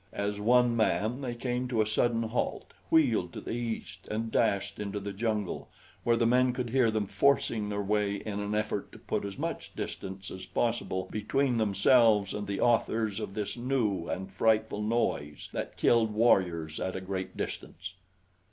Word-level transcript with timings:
As 0.13 0.39
one 0.39 0.75
man 0.75 1.21
they 1.21 1.35
came 1.35 1.67
to 1.67 1.79
a 1.79 1.85
sudden 1.85 2.23
halt, 2.23 2.73
wheeled 2.89 3.31
to 3.33 3.39
the 3.39 3.51
east 3.51 4.07
and 4.09 4.31
dashed 4.31 4.79
into 4.79 4.99
the 4.99 5.13
jungle, 5.13 5.69
where 6.03 6.15
the 6.17 6.25
men 6.25 6.53
could 6.53 6.71
hear 6.71 6.89
them 6.89 7.05
forcing 7.05 7.69
their 7.69 7.83
way 7.83 8.15
in 8.15 8.39
an 8.39 8.55
effort 8.55 8.91
to 8.93 8.97
put 8.97 9.23
as 9.23 9.37
much 9.37 9.75
distance 9.75 10.31
as 10.31 10.47
possible 10.47 11.07
between 11.11 11.57
themselves 11.57 12.33
and 12.33 12.47
the 12.47 12.61
authors 12.61 13.19
of 13.19 13.35
this 13.35 13.55
new 13.55 14.07
and 14.09 14.31
frightful 14.33 14.81
noise 14.81 15.49
that 15.53 15.77
killed 15.77 16.11
warriors 16.15 16.79
at 16.79 16.95
a 16.95 16.99
great 17.01 17.37
distance. 17.37 17.93